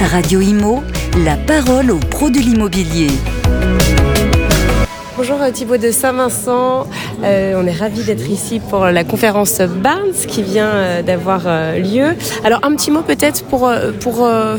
Radio 0.00 0.40
Imo, 0.40 0.82
la 1.24 1.36
parole 1.36 1.90
aux 1.90 1.98
pros 1.98 2.30
de 2.30 2.38
l'immobilier. 2.38 3.08
Bonjour 5.16 5.40
euh, 5.40 5.50
Thibaut 5.50 5.78
de 5.78 5.90
Saint-Vincent, 5.90 6.86
Euh, 7.24 7.54
on 7.56 7.66
est 7.66 7.72
ravis 7.72 8.04
d'être 8.04 8.28
ici 8.28 8.60
pour 8.60 8.84
la 8.84 9.04
conférence 9.04 9.60
Barnes 9.60 10.12
qui 10.28 10.42
vient 10.42 10.68
euh, 10.68 11.02
d'avoir 11.02 11.44
lieu. 11.78 12.14
Alors 12.44 12.60
un 12.62 12.74
petit 12.76 12.90
mot 12.90 13.00
peut-être 13.00 13.44
pour, 13.44 13.70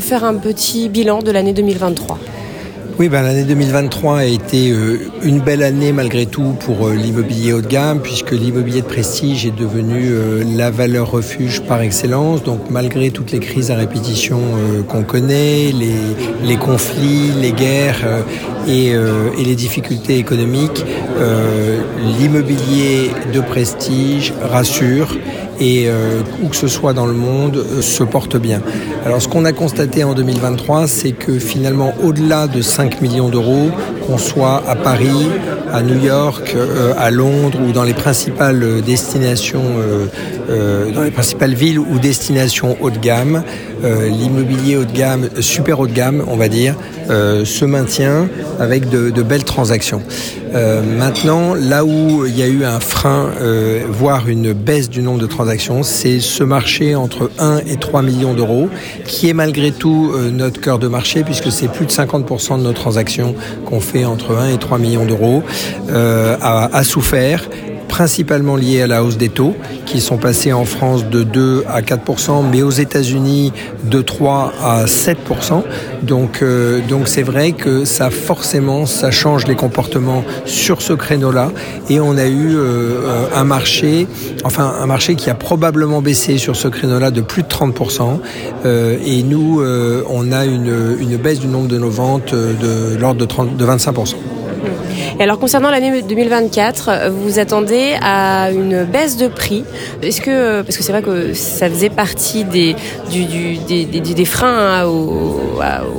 faire 0.00 0.24
un 0.24 0.34
petit 0.34 0.88
bilan 0.88 1.22
de 1.22 1.30
l'année 1.30 1.52
2023. 1.52 2.18
Oui, 2.98 3.08
ben, 3.08 3.22
l'année 3.22 3.44
2023 3.44 4.18
a 4.18 4.24
été 4.24 4.72
euh, 4.72 5.08
une 5.22 5.38
belle 5.38 5.62
année 5.62 5.92
malgré 5.92 6.26
tout 6.26 6.56
pour 6.58 6.88
euh, 6.88 6.96
l'immobilier 6.96 7.52
haut 7.52 7.60
de 7.60 7.68
gamme, 7.68 8.00
puisque 8.00 8.32
l'immobilier 8.32 8.80
de 8.80 8.88
prestige 8.88 9.46
est 9.46 9.56
devenu 9.56 10.08
euh, 10.08 10.42
la 10.56 10.72
valeur 10.72 11.12
refuge 11.12 11.60
par 11.60 11.80
excellence. 11.80 12.42
Donc 12.42 12.70
malgré 12.70 13.12
toutes 13.12 13.30
les 13.30 13.38
crises 13.38 13.70
à 13.70 13.76
répétition 13.76 14.40
qu'on 14.88 15.04
connaît, 15.04 15.72
les, 16.42 16.56
conflits, 16.56 17.30
les 17.40 17.52
guerres 17.52 18.24
et, 18.66 18.92
les 19.38 19.54
difficultés 19.54 20.18
économiques, 20.18 20.84
l'immobilier 22.18 23.12
de 23.32 23.40
prestige 23.40 24.32
rassure 24.42 25.16
et 25.60 25.88
où 26.42 26.48
que 26.48 26.56
ce 26.56 26.68
soit 26.68 26.92
dans 26.92 27.06
le 27.06 27.12
monde 27.12 27.64
se 27.80 28.04
porte 28.04 28.36
bien. 28.36 28.60
Alors 29.04 29.22
ce 29.22 29.28
qu'on 29.28 29.44
a 29.44 29.52
constaté 29.52 30.04
en 30.04 30.14
2023, 30.14 30.86
c'est 30.86 31.12
que 31.12 31.38
finalement 31.38 31.94
au-delà 32.02 32.46
de 32.46 32.60
5 32.60 32.87
millions 33.00 33.28
d'euros, 33.28 33.70
qu'on 34.06 34.18
soit 34.18 34.62
à 34.66 34.74
Paris, 34.74 35.28
à 35.72 35.82
New 35.82 36.02
York, 36.02 36.54
euh, 36.56 36.92
à 36.96 37.10
Londres 37.10 37.58
ou 37.66 37.72
dans 37.72 37.84
les 37.84 37.94
principales 37.94 38.62
euh, 38.62 38.80
destinations, 38.80 39.62
euh, 40.50 40.92
dans 40.92 41.02
les 41.02 41.10
principales 41.10 41.54
villes 41.54 41.78
ou 41.78 41.98
destinations 41.98 42.76
haut 42.80 42.90
de 42.90 42.98
gamme, 42.98 43.42
euh, 43.84 44.08
l'immobilier 44.08 44.76
haut 44.76 44.84
de 44.84 44.92
gamme, 44.92 45.28
super 45.40 45.80
haut 45.80 45.86
de 45.86 45.92
gamme, 45.92 46.24
on 46.26 46.36
va 46.36 46.48
dire, 46.48 46.74
euh, 47.10 47.44
se 47.44 47.64
maintient 47.64 48.28
avec 48.58 48.88
de, 48.88 49.22
belles 49.22 49.44
transactions. 49.44 50.02
Euh, 50.54 50.82
maintenant, 50.82 51.54
là 51.54 51.84
où 51.84 52.24
il 52.26 52.36
y 52.36 52.42
a 52.42 52.46
eu 52.46 52.64
un 52.64 52.80
frein, 52.80 53.30
voire 53.88 54.28
une 54.28 54.52
baisse 54.52 54.88
du 54.88 55.02
nombre 55.02 55.20
de 55.20 55.26
transactions, 55.26 55.82
c'est 55.82 56.20
ce 56.20 56.42
marché 56.44 56.94
entre 56.94 57.30
1 57.38 57.58
et 57.66 57.76
3 57.76 58.02
millions 58.02 58.34
d'euros, 58.34 58.68
qui 59.04 59.28
est 59.28 59.34
malgré 59.34 59.70
tout 59.72 60.12
notre 60.32 60.60
cœur 60.60 60.78
de 60.78 60.88
marché, 60.88 61.22
puisque 61.24 61.52
c'est 61.52 61.68
plus 61.68 61.86
de 61.86 61.90
50% 61.90 62.58
de 62.58 62.62
nos 62.62 62.72
transactions 62.72 63.34
qu'on 63.64 63.80
fait 63.80 64.04
entre 64.04 64.36
1 64.36 64.54
et 64.54 64.58
3 64.58 64.78
millions 64.78 65.04
d'euros, 65.04 65.42
a 65.90 66.82
souffert 66.84 67.48
principalement 67.88 68.56
lié 68.56 68.82
à 68.82 68.86
la 68.86 69.02
hausse 69.02 69.16
des 69.16 69.28
taux 69.28 69.56
qui 69.86 70.00
sont 70.00 70.18
passés 70.18 70.52
en 70.52 70.64
France 70.64 71.06
de 71.08 71.22
2 71.22 71.64
à 71.68 71.80
4% 71.80 72.44
mais 72.50 72.62
aux 72.62 72.70
États-Unis 72.70 73.52
de 73.84 74.02
3 74.02 74.52
à 74.62 74.86
7 74.86 75.18
Donc 76.02 76.42
euh, 76.42 76.80
donc 76.88 77.08
c'est 77.08 77.22
vrai 77.22 77.52
que 77.52 77.84
ça 77.84 78.10
forcément 78.10 78.86
ça 78.86 79.10
change 79.10 79.46
les 79.46 79.56
comportements 79.56 80.24
sur 80.44 80.82
ce 80.82 80.92
créneau-là. 80.92 81.50
Et 81.88 82.00
on 82.00 82.16
a 82.16 82.26
eu 82.26 82.56
euh, 82.56 83.26
un 83.34 83.44
marché 83.44 84.06
enfin 84.44 84.74
un 84.80 84.86
marché 84.86 85.14
qui 85.14 85.30
a 85.30 85.34
probablement 85.34 86.02
baissé 86.02 86.38
sur 86.38 86.56
ce 86.56 86.68
créneau-là 86.68 87.10
de 87.10 87.20
plus 87.20 87.42
de 87.42 87.48
30% 87.48 88.18
euh, 88.64 88.96
et 89.04 89.22
nous 89.22 89.60
euh, 89.60 90.02
on 90.08 90.32
a 90.32 90.44
une, 90.44 90.96
une 91.00 91.16
baisse 91.16 91.40
du 91.40 91.46
nombre 91.46 91.68
de 91.68 91.78
nos 91.78 91.90
ventes 91.90 92.34
de 92.34 92.96
l'ordre 92.98 93.20
de, 93.20 93.24
30 93.24 93.56
de 93.56 93.64
25 93.64 93.94
Et 95.18 95.22
alors 95.24 95.40
concernant 95.40 95.70
l'année 95.70 96.00
2024, 96.02 96.88
euh, 96.88 97.10
vous 97.10 97.40
attendez 97.40 97.94
à 98.00 98.50
une 98.52 98.84
baisse 98.84 99.16
de 99.16 99.26
prix. 99.26 99.64
Est-ce 100.00 100.20
que 100.20 100.62
parce 100.62 100.76
que 100.76 100.84
c'est 100.84 100.92
vrai 100.92 101.02
que 101.02 101.34
ça 101.34 101.68
faisait 101.68 101.90
partie 101.90 102.44
des 102.44 102.76
du, 103.10 103.24
du- 103.24 103.56
des, 103.56 103.84
des- 103.84 104.24
freins 104.24 104.82
hein, 104.82 104.86
aux, 104.86 105.40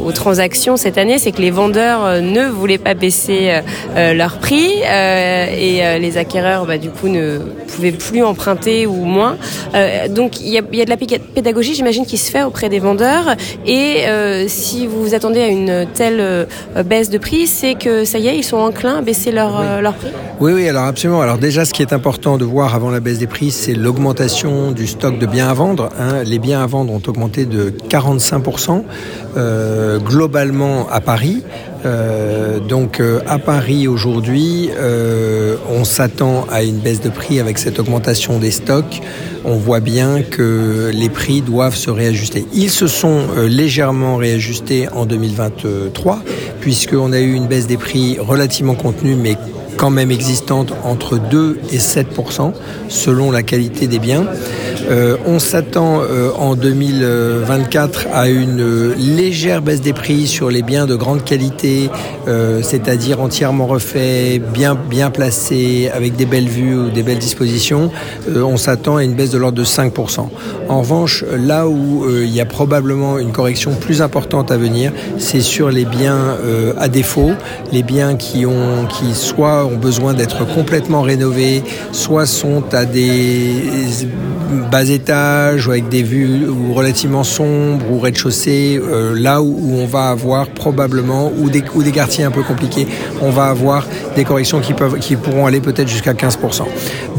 aux 0.06 0.12
transactions 0.14 0.78
cette 0.78 0.98
année, 0.98 1.18
c'est 1.18 1.32
que 1.34 1.42
les 1.42 1.52
vendeurs 1.52 2.06
euh, 2.06 2.22
ne 2.22 2.46
voulaient 2.48 2.78
pas 2.78 2.94
baisser 2.94 3.50
euh, 3.50 3.62
euh, 3.98 4.14
leur 4.14 4.38
prix 4.38 4.70
euh, 4.86 5.46
et 5.58 5.86
euh, 5.86 5.98
les 5.98 6.18
acquéreurs 6.18 6.66
bah, 6.66 6.78
du 6.78 6.90
coup 6.90 7.10
ne 7.10 7.40
pouvaient 7.68 7.92
plus 7.92 8.24
emprunter 8.24 8.86
ou 8.88 9.04
moins. 9.04 9.36
Euh, 9.76 10.08
donc 10.08 10.40
il 10.40 10.48
y 10.48 10.58
a, 10.58 10.62
y 10.72 10.82
a 10.82 10.86
de 10.86 10.90
la 10.90 10.98
pédagogie, 10.98 11.74
j'imagine, 11.74 12.06
qui 12.06 12.18
se 12.18 12.32
fait 12.32 12.44
auprès 12.44 12.70
des 12.70 12.80
vendeurs. 12.80 13.36
Et 13.66 14.04
si 14.48 14.88
vous 14.88 15.02
vous 15.04 15.14
attendez 15.14 15.42
à 15.42 15.48
une 15.48 15.86
telle 15.94 16.48
baisse 16.86 17.10
de 17.10 17.18
prix, 17.18 17.48
c'est 17.48 17.74
que 17.76 18.06
ça 18.06 18.18
y 18.18 18.28
est, 18.28 18.38
ils 18.38 18.44
sont 18.44 18.58
enclins 18.58 19.02
baisser 19.10 19.32
leur, 19.32 19.60
euh, 19.60 19.82
leur 19.82 19.96
prix. 19.96 20.10
Oui, 20.40 20.52
oui, 20.54 20.70
alors 20.70 20.84
absolument. 20.84 21.22
Alors 21.22 21.40
déjà, 21.40 21.66
ce 21.66 21.74
qui 21.74 21.82
est 21.82 21.94
important 21.94 22.38
de 22.38 22.46
voir 22.46 22.76
avant 22.76 22.92
la 22.92 23.00
baisse 23.00 23.18
des 23.18 23.26
prix, 23.26 23.50
c'est 23.50 23.74
l'augmentation 23.74 24.72
du 24.72 24.86
stock 24.86 25.18
de 25.18 25.26
biens 25.26 25.50
à 25.50 25.54
vendre. 25.56 25.90
hein. 26.00 26.22
Les 26.24 26.38
biens 26.38 26.62
à 26.62 26.68
vendre 26.68 26.94
ont 26.94 27.02
augmenté 27.08 27.46
de 27.48 27.74
45% 27.90 28.84
euh, 29.36 29.98
globalement 29.98 30.88
à 30.92 31.02
Paris. 31.02 31.44
Euh, 31.86 32.60
donc 32.60 33.00
euh, 33.00 33.22
à 33.28 33.40
Paris 33.40 33.88
aujourd'hui, 33.88 34.70
euh, 34.78 35.56
on 35.70 35.84
s'attend 35.84 36.46
à 36.52 36.64
une 36.64 36.78
baisse 36.78 37.02
de 37.02 37.10
prix 37.10 37.40
avec 37.40 37.58
cette 37.58 37.80
augmentation 37.80 38.40
des 38.40 38.52
stocks. 38.52 39.02
On 39.46 39.56
voit 39.56 39.80
bien 39.80 40.22
que 40.22 40.92
les 40.94 41.10
prix 41.10 41.42
doivent 41.42 41.76
se 41.76 41.90
réajuster. 41.90 42.46
Ils 42.54 42.70
se 42.70 42.88
sont 42.88 43.24
euh, 43.38 43.48
légèrement 43.48 44.18
réajustés 44.18 44.90
en 44.90 45.06
2023, 45.06 46.22
puisqu'on 46.60 47.14
a 47.14 47.20
eu 47.20 47.34
une 47.34 47.48
baisse 47.48 47.68
des 47.68 47.78
prix 47.78 48.18
relativement 48.20 48.76
contenue, 48.76 49.16
mais 49.16 49.38
quand 49.80 49.90
même 49.90 50.12
existante 50.12 50.74
entre 50.84 51.18
2 51.18 51.58
et 51.72 51.78
7% 51.78 52.52
selon 52.90 53.32
la 53.32 53.44
qualité 53.44 53.88
des 53.88 54.00
biens. 54.00 54.26
Euh, 54.90 55.18
on 55.26 55.40
s'attend 55.40 56.02
euh, 56.02 56.32
en 56.38 56.56
2024 56.56 58.08
à 58.12 58.28
une 58.28 58.62
euh, 58.62 58.96
légère 58.98 59.62
baisse 59.62 59.82
des 59.82 59.94
prix 59.94 60.26
sur 60.28 60.50
les 60.50 60.64
biens 60.64 60.86
de 60.86 60.96
grande 60.96 61.24
qualité, 61.24 61.90
c'est-à-dire 62.62 63.22
entièrement 63.22 63.66
refaits, 63.66 64.40
bien, 64.54 64.76
bien 64.76 65.10
placés, 65.10 65.90
avec 65.94 66.16
des 66.16 66.26
belles 66.26 66.48
vues 66.48 66.76
ou 66.76 66.90
des 66.90 67.02
belles 67.02 67.18
dispositions. 67.18 67.92
On 68.28 68.58
s'attend 68.58 68.98
à 68.98 69.04
une 69.04 69.16
baisse 69.16 69.32
de 69.32 69.40
l'ordre 69.40 69.58
de 69.58 69.64
5% 69.64 70.28
En 70.68 70.82
revanche, 70.82 71.26
là 71.36 71.68
où 71.68 72.06
il 72.08 72.30
y 72.30 72.40
a 72.40 72.46
probablement 72.46 73.18
une 73.18 73.32
correction 73.32 73.72
plus 73.72 74.04
importante 74.04 74.52
à 74.52 74.58
venir, 74.58 74.92
c'est 75.18 75.42
sur 75.42 75.70
les 75.70 75.86
biens 75.86 76.38
à 76.78 76.88
défaut, 76.88 77.32
les 77.72 77.82
biens 77.82 78.16
qui 78.16 78.46
ont, 78.46 78.86
qui 78.86 79.16
soit 79.16 79.66
ont 79.72 79.78
besoin 79.78 80.14
d'être 80.14 80.46
complètement 80.46 81.02
rénovés, 81.02 81.64
soit 81.92 82.26
sont 82.26 82.64
à 82.74 82.86
des 82.86 83.54
bas 84.72 84.84
étages 84.84 85.68
ou 85.68 85.72
avec 85.72 85.90
des 85.90 86.04
vues 86.04 86.48
relativement 86.74 87.24
sombres 87.24 87.86
ou 87.92 88.00
rez-de-chaussée, 88.00 88.80
euh, 88.82 89.16
là 89.16 89.42
où, 89.42 89.76
on 89.80 89.86
va 89.86 90.10
avoir 90.10 90.48
probablement 90.48 91.32
ou 91.38 91.50
des, 91.50 91.64
ou 91.76 91.84
des 91.84 91.92
quartiers 91.92 92.24
un 92.24 92.32
peu 92.32 92.44
compliqués, 92.44 92.88
on 93.22 93.30
va 93.30 93.46
avoir 93.46 93.86
des 94.16 94.24
corrections 94.24 94.60
qui 94.60 94.74
peuvent, 94.74 95.00
qui 95.00 95.16
pourront 95.16 95.46
aller 95.46 95.62
peut-être 95.62 95.88
jusqu'à 95.88 96.14
15%. 96.14 96.64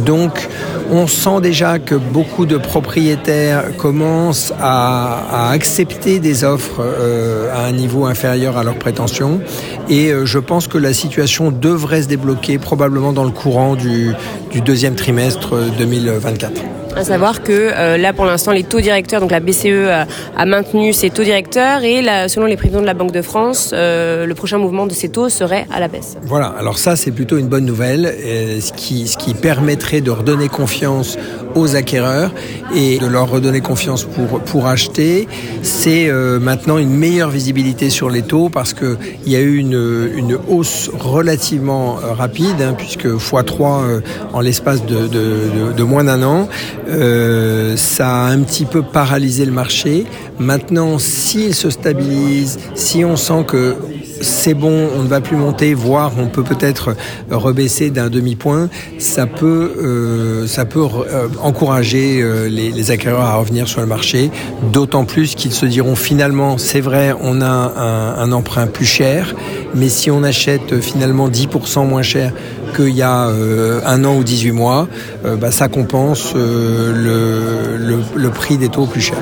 Donc, 0.05 0.49
on 0.93 1.06
sent 1.06 1.41
déjà 1.41 1.78
que 1.78 1.94
beaucoup 1.94 2.47
de 2.47 2.56
propriétaires 2.56 3.77
commencent 3.77 4.53
à, 4.60 5.49
à 5.49 5.50
accepter 5.50 6.19
des 6.19 6.43
offres 6.43 6.81
euh, 6.81 7.55
à 7.55 7.66
un 7.66 7.72
niveau 7.72 8.06
inférieur 8.06 8.56
à 8.56 8.65
leurs 8.65 8.78
prétentions. 8.78 9.41
Et 9.89 10.10
euh, 10.10 10.27
je 10.27 10.39
pense 10.39 10.66
que 10.66 10.78
la 10.78 10.93
situation 10.93 11.50
devrait 11.50 12.03
se 12.03 12.09
débloquer 12.09 12.40
probablement 12.61 13.12
dans 13.12 13.25
le 13.25 13.31
courant 13.31 13.75
du, 13.77 14.12
du 14.51 14.61
deuxième 14.61 14.95
trimestre 14.95 15.55
2024. 15.78 16.53
À 16.97 17.05
savoir 17.05 17.45
que 17.45 17.53
euh, 17.53 17.97
là, 17.97 18.12
pour 18.12 18.25
l'instant, 18.25 18.51
les 18.51 18.65
taux 18.65 18.81
directeurs, 18.81 19.21
donc 19.21 19.31
la 19.31 19.39
BCE 19.39 19.67
a, 19.89 20.06
a 20.37 20.45
maintenu 20.45 20.93
ses 20.93 21.09
taux 21.11 21.23
directeurs 21.23 21.84
et 21.84 22.03
la- 22.03 22.28
selon 22.28 22.47
les 22.47 22.56
présidents 22.56 22.81
de 22.81 22.87
la 22.87 22.95
Banque 22.95 23.12
de 23.12 23.23
France, 23.23 23.71
euh, 23.73 24.27
le 24.27 24.34
prochain 24.34 24.59
mouvement 24.59 24.89
de 24.89 24.93
ces 24.93 25.09
taux 25.09 25.28
serait 25.28 25.67
à 25.73 25.78
la 25.78 25.87
baisse. 25.87 26.17
Voilà, 26.25 26.47
alors 26.59 26.78
ça 26.78 26.97
c'est 26.97 27.12
plutôt 27.12 27.39
une 27.39 27.47
bonne 27.47 27.65
nouvelle, 27.65 28.06
euh, 28.06 28.61
ce, 28.61 28.72
qui, 28.72 29.07
ce 29.07 29.17
qui 29.17 29.34
permettrait 29.34 30.01
de 30.01 30.11
redonner 30.11 30.49
confiance 30.49 31.17
aux 31.55 31.77
acquéreurs 31.77 32.33
et 32.75 32.99
de 32.99 33.07
leur 33.07 33.31
redonner 33.31 33.61
confiance 33.61 34.03
pour, 34.05 34.41
pour 34.41 34.67
acheter. 34.67 35.28
C'est 35.62 36.09
euh, 36.09 36.41
maintenant 36.41 36.77
une 36.78 36.91
meilleure 36.91 37.31
visibilité 37.31 37.89
sur 37.89 38.10
les 38.10 38.22
taux 38.22 38.48
parce 38.48 38.75
qu'il 38.75 38.97
y 39.27 39.37
a 39.37 39.41
eu 39.41 39.59
une, 39.59 40.10
une 40.16 40.37
hausse 40.48 40.91
relativement 40.98 41.98
euh, 41.98 42.15
hein, 42.60 42.74
puisque 42.77 43.06
x3 43.06 43.62
euh, 43.62 44.00
en 44.32 44.41
l'espace 44.41 44.84
de 44.84 45.82
moins 45.82 46.04
d'un 46.04 46.22
an. 46.22 46.48
Euh, 46.88 47.77
ça 47.77 48.09
a 48.09 48.30
un 48.30 48.41
petit 48.42 48.65
peu 48.65 48.82
paralysé 48.82 49.44
le 49.44 49.53
marché. 49.53 50.06
Maintenant, 50.38 50.98
s'il 50.98 51.54
se 51.54 51.71
stabilise, 51.71 52.59
si 52.74 53.04
on 53.04 53.16
sent 53.16 53.44
que 53.47 53.77
c'est 54.21 54.55
bon, 54.55 54.89
on 54.97 55.03
ne 55.03 55.09
va 55.09 55.21
plus 55.21 55.37
monter, 55.37 55.75
voire 55.75 56.13
on 56.19 56.27
peut 56.27 56.43
peut-être 56.43 56.95
rebaisser 57.31 57.91
d'un 57.91 58.09
demi-point, 58.09 58.69
ça 58.99 59.27
peut, 59.27 59.72
euh, 59.83 60.47
ça 60.47 60.65
peut 60.65 60.81
euh, 60.81 61.28
encourager 61.43 62.21
euh, 62.22 62.49
les, 62.49 62.71
les, 62.71 62.91
acquéreurs 62.91 63.25
à 63.25 63.37
revenir 63.37 63.69
sur 63.69 63.81
le 63.81 63.87
marché, 63.87 64.31
d'autant 64.72 65.05
plus 65.05 65.34
qu'ils 65.34 65.53
se 65.53 65.67
diront 65.67 65.95
finalement, 65.95 66.59
c'est 66.59 66.81
vrai, 66.81 67.15
on 67.21 67.41
a 67.41 67.47
un, 67.47 68.19
un, 68.19 68.33
emprunt 68.33 68.67
plus 68.67 68.87
cher, 68.87 69.34
mais 69.75 69.89
si 69.89 70.11
on 70.11 70.23
achète 70.23 70.81
finalement 70.81 71.28
10% 71.28 71.87
moins 71.87 72.03
cher 72.03 72.33
qu'il 72.71 72.95
y 72.95 73.03
a 73.03 73.28
euh, 73.28 73.81
un 73.84 74.05
an 74.05 74.16
ou 74.16 74.25
18 74.25 74.53
mois, 74.53 74.89
euh, 75.25 75.37
bah, 75.37 75.51
ça 75.51 75.69
compense 75.69 76.33
euh, 76.34 76.93
le, 76.93 77.77
le, 77.77 78.03
le, 78.15 78.31
prix 78.31 78.57
des 78.59 78.69
taux 78.69 78.87
plus 78.87 79.01
chers. 79.01 79.19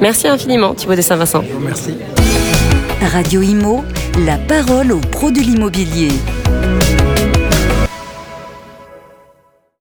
Merci 0.00 0.28
infiniment 0.28 0.74
Thibaut 0.74 0.94
de 0.94 1.02
Saint-Vincent. 1.02 1.44
Merci. 1.62 1.94
Radio 3.12 3.42
Imo, 3.42 3.84
la 4.24 4.36
parole 4.36 4.92
aux 4.92 5.00
pros 5.00 5.30
de 5.30 5.40
l'immobilier. 5.40 6.10